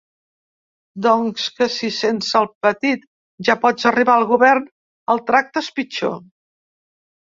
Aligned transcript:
Doncs 1.05 1.43
que 1.59 1.67
si 1.75 1.91
sense 1.99 2.33
el 2.41 2.49
petit 2.69 3.07
ja 3.51 3.59
pots 3.69 3.93
arribar 3.93 4.19
al 4.19 4.29
govern 4.35 4.69
el 5.17 5.27
tractes 5.33 5.75
pitjor. 5.81 6.23